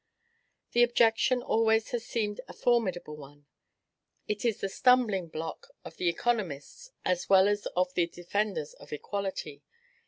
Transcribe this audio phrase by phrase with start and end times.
[0.71, 3.45] This objection always has seemed a formidable one.
[4.27, 8.91] It is the stumbling block of the economists, as well as of the defenders of
[8.91, 9.61] equality.